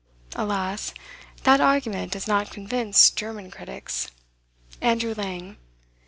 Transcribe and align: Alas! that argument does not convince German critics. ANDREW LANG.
Alas! 0.35 0.95
that 1.43 1.61
argument 1.61 2.11
does 2.11 2.27
not 2.27 2.49
convince 2.49 3.11
German 3.11 3.51
critics. 3.51 4.09
ANDREW 4.81 5.13
LANG. 5.13 5.57